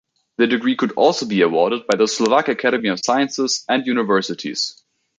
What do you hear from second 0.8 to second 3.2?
also be awarded by the Slovak Academy of